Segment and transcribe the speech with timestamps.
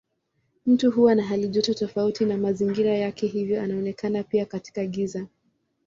[0.65, 5.27] Mtu huwa na halijoto tofauti na mazingira yake hivyo anaonekana pia katika giza.